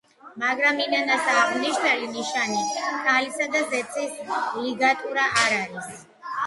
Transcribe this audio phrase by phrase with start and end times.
[0.43, 2.65] მაგრამ ინანას აღმნიშვნელი ნიშანი
[3.05, 5.97] ქალისა და ზეცის ლიგატურა არ არის.